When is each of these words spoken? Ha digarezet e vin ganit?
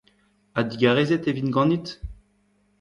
Ha 0.53 0.61
digarezet 0.69 1.29
e 1.29 1.31
vin 1.35 1.49
ganit? 1.55 1.87